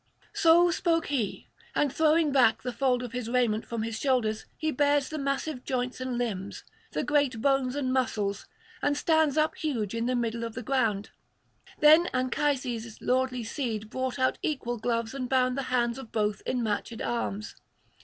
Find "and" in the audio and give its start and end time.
1.75-1.93, 6.01-6.17, 7.75-7.93, 8.81-8.97, 15.13-15.29